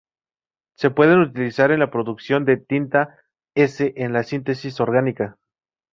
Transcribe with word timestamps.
Se 0.79 0.89
pueden 0.89 1.19
utilizar 1.19 1.69
en 1.69 1.79
la 1.79 1.91
producción 1.91 2.43
de 2.43 2.57
tinta 2.57 3.19
s 3.55 3.93
en 3.97 4.13
la 4.13 4.23
síntesis 4.23 4.79
orgánica. 4.79 5.37